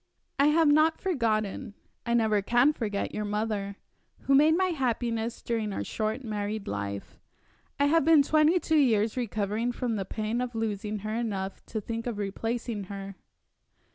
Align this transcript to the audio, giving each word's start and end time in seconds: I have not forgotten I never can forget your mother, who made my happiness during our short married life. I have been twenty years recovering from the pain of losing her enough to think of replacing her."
I 0.39 0.47
have 0.47 0.67
not 0.67 0.97
forgotten 0.99 1.75
I 2.07 2.15
never 2.15 2.41
can 2.41 2.73
forget 2.73 3.13
your 3.13 3.23
mother, 3.23 3.75
who 4.21 4.33
made 4.33 4.57
my 4.57 4.69
happiness 4.69 5.43
during 5.43 5.71
our 5.71 5.83
short 5.83 6.23
married 6.23 6.67
life. 6.67 7.19
I 7.79 7.85
have 7.85 8.03
been 8.03 8.23
twenty 8.23 8.77
years 8.81 9.15
recovering 9.15 9.71
from 9.71 9.97
the 9.97 10.05
pain 10.05 10.41
of 10.41 10.55
losing 10.55 10.97
her 11.05 11.13
enough 11.13 11.63
to 11.67 11.79
think 11.79 12.07
of 12.07 12.17
replacing 12.17 12.85
her." 12.85 13.13